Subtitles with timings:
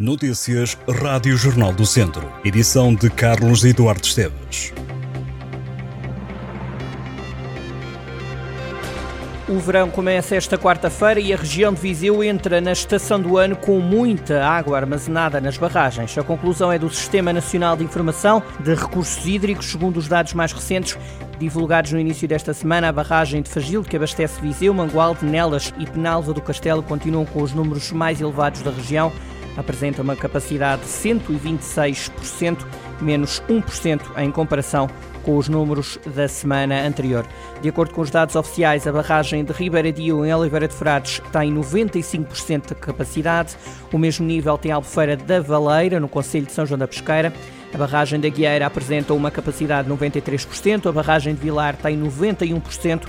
[0.00, 2.32] Notícias Rádio Jornal do Centro.
[2.42, 4.72] Edição de Carlos Eduardo Esteves.
[9.46, 13.54] O verão começa esta quarta-feira e a região de Viseu entra na estação do ano
[13.54, 16.16] com muita água armazenada nas barragens.
[16.16, 20.50] A conclusão é do Sistema Nacional de Informação de Recursos Hídricos, segundo os dados mais
[20.50, 20.96] recentes
[21.38, 22.88] divulgados no início desta semana.
[22.88, 27.42] A barragem de Fagil, que abastece Viseu, Mangualde, Nelas e Penalva do Castelo, continuam com
[27.42, 29.12] os números mais elevados da região
[29.56, 32.58] apresenta uma capacidade de 126%,
[33.00, 34.88] menos 1% em comparação
[35.22, 37.26] com os números da semana anterior.
[37.60, 41.54] De acordo com os dados oficiais, a barragem de Ribeiradio em Oliveira de Frades tem
[41.54, 43.56] 95% de capacidade.
[43.92, 47.32] O mesmo nível tem a Albufeira da Valeira, no Conselho de São João da Pesqueira.
[47.72, 53.06] A barragem da Guieira apresenta uma capacidade de 93%, a barragem de Vilar tem 91%,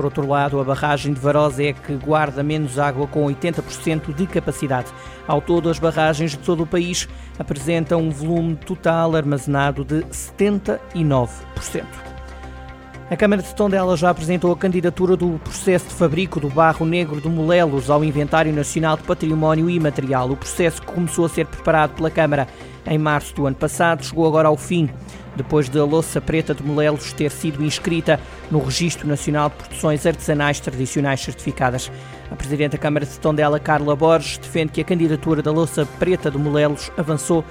[0.00, 4.26] por outro lado, a barragem de Varosa é que guarda menos água com 80% de
[4.26, 4.88] capacidade.
[5.28, 7.06] Ao todo, as barragens de todo o país
[7.38, 11.28] apresentam um volume total armazenado de 79%.
[13.10, 17.20] A Câmara de Tondela já apresentou a candidatura do processo de fabrico do barro negro
[17.20, 20.30] de Molelos ao Inventário Nacional de Património Imaterial.
[20.30, 22.48] O processo que começou a ser preparado pela Câmara
[22.86, 24.88] em março do ano passado chegou agora ao fim
[25.36, 30.60] depois da louça preta de Molelos ter sido inscrita no Registro Nacional de Produções Artesanais
[30.60, 31.90] Tradicionais Certificadas.
[32.30, 36.30] A Presidente da Câmara de Tondela, Carla Borges, defende que a candidatura da louça preta
[36.30, 37.44] de Molelos avançou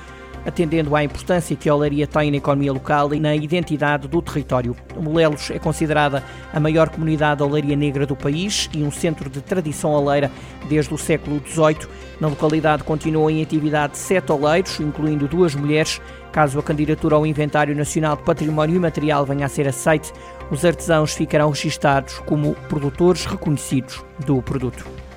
[0.45, 4.75] atendendo à importância que a olaria tem na economia local e na identidade do território.
[4.95, 6.23] Molelos é considerada
[6.53, 10.31] a maior comunidade de olaria negra do país e um centro de tradição oleira
[10.67, 11.87] desde o século XVIII.
[12.19, 16.01] Na localidade continuam em atividade sete oleiros, incluindo duas mulheres.
[16.31, 20.13] Caso a candidatura ao Inventário Nacional de Património Imaterial venha a ser aceite,
[20.51, 25.08] os artesãos ficarão registados como produtores reconhecidos do produto.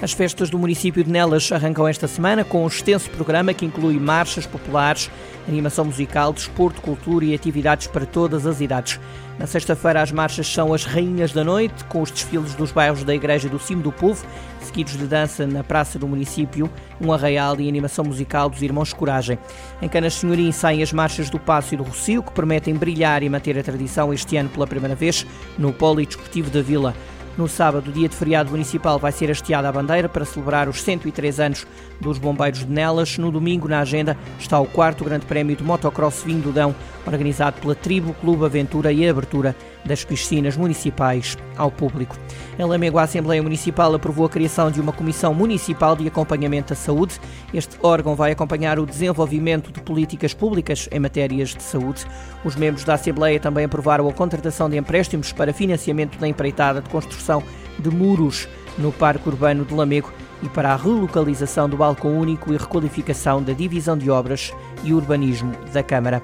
[0.00, 3.98] As festas do município de Nelas arrancam esta semana com um extenso programa que inclui
[3.98, 5.10] marchas populares,
[5.48, 9.00] animação musical, desporto, cultura e atividades para todas as idades.
[9.40, 13.12] Na sexta-feira, as marchas são as Rainhas da Noite, com os desfiles dos bairros da
[13.12, 14.24] Igreja do Cimo do Povo,
[14.60, 19.36] seguidos de dança na Praça do Município, um arraial e animação musical dos Irmãos Coragem.
[19.82, 23.28] Em Canas Senhorim saem as marchas do Passo e do Rocio, que prometem brilhar e
[23.28, 25.26] manter a tradição este ano pela primeira vez
[25.58, 26.94] no Polidesportivo da Vila.
[27.38, 31.38] No sábado, dia de feriado municipal, vai ser hasteada a bandeira para celebrar os 103
[31.38, 31.68] anos
[32.00, 33.16] dos Bombeiros de Nelas.
[33.16, 36.74] No domingo, na agenda, está o quarto Grande Prémio de Motocross Vinho Dão,
[37.06, 39.54] organizado pela Tribo Clube Aventura e a abertura
[39.84, 42.16] das piscinas municipais ao público.
[42.58, 46.76] Em Lamego, a Assembleia Municipal aprovou a criação de uma Comissão Municipal de Acompanhamento à
[46.76, 47.20] Saúde.
[47.54, 52.04] Este órgão vai acompanhar o desenvolvimento de políticas públicas em matérias de saúde.
[52.44, 56.90] Os membros da Assembleia também aprovaram a contratação de empréstimos para financiamento da empreitada de
[56.90, 57.27] construção
[57.78, 60.12] de muros no Parque Urbano de Lamego
[60.42, 64.52] e para a relocalização do balcão único e requalificação da Divisão de Obras
[64.84, 66.22] e Urbanismo da Câmara.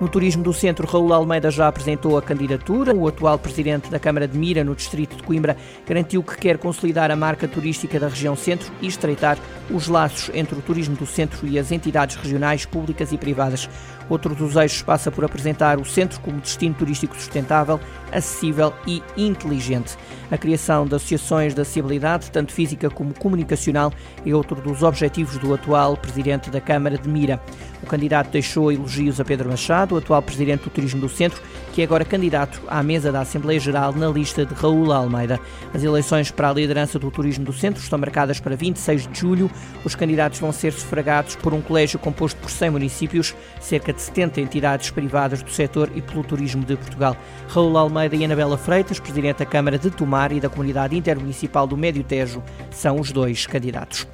[0.00, 2.92] No turismo do centro, Raul Almeida já apresentou a candidatura.
[2.92, 5.56] O atual presidente da Câmara de Mira, no distrito de Coimbra,
[5.86, 9.38] garantiu que quer consolidar a marca turística da região centro e estreitar
[9.70, 13.68] os laços entre o turismo do centro e as entidades regionais, públicas e privadas.
[14.08, 17.80] Outro dos eixos passa por apresentar o centro como destino turístico sustentável,
[18.12, 19.96] acessível e inteligente.
[20.30, 23.92] A criação de associações de acessibilidade, tanto física como comunicacional,
[24.26, 27.40] é outro dos objetivos do atual presidente da Câmara de Mira.
[27.82, 31.80] O candidato deixou elogios a Pedro Machado, o atual presidente do Turismo do Centro, que
[31.80, 35.40] é agora candidato à mesa da Assembleia Geral na lista de Raul Almeida.
[35.74, 39.50] As eleições para a liderança do Turismo do Centro estão marcadas para 26 de julho.
[39.84, 44.40] Os candidatos vão ser sufragados por um colégio composto por 100 municípios, cerca de 70
[44.40, 47.16] entidades privadas do setor e pelo turismo de Portugal.
[47.48, 51.76] Raul Almeida e Anabela Freitas, presidente da Câmara de Tomar e da Comunidade Intermunicipal do
[51.76, 54.06] Médio Tejo, são os dois candidatos.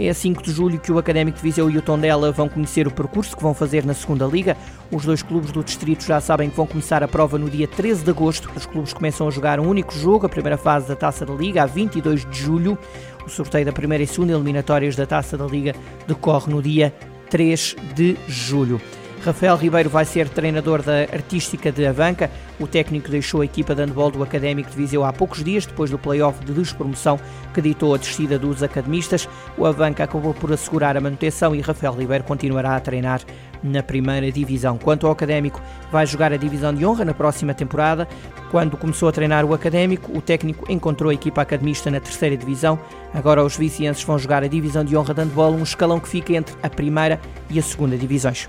[0.00, 2.86] É a 5 de julho que o Académico de Viseu e o Tondela vão conhecer
[2.86, 4.56] o percurso que vão fazer na segunda Liga.
[4.92, 8.04] Os dois clubes do distrito já sabem que vão começar a prova no dia 13
[8.04, 8.48] de agosto.
[8.54, 11.64] Os clubes começam a jogar um único jogo, a primeira fase da Taça da Liga,
[11.64, 12.78] a 22 de julho.
[13.26, 15.74] O sorteio da primeira e segunda eliminatórias da Taça da Liga
[16.06, 16.94] decorre no dia
[17.28, 18.80] 3 de julho.
[19.24, 22.30] Rafael Ribeiro vai ser treinador da Artística de Avanca.
[22.58, 25.90] O técnico deixou a equipa de handball do Académico de Viseu há poucos dias, depois
[25.90, 27.18] do play-off de despromoção
[27.52, 29.28] que ditou a descida dos academistas.
[29.56, 33.20] O Avanca acabou por assegurar a manutenção e Rafael Ribeiro continuará a treinar
[33.62, 34.78] na primeira divisão.
[34.78, 35.60] Quanto ao Académico,
[35.90, 38.08] vai jogar a divisão de honra na próxima temporada.
[38.50, 42.78] Quando começou a treinar o Académico, o técnico encontrou a equipa academista na terceira divisão.
[43.12, 46.34] Agora os vicienses vão jogar a divisão de honra de handball, um escalão que fica
[46.34, 47.20] entre a primeira
[47.50, 48.48] e a segunda divisões.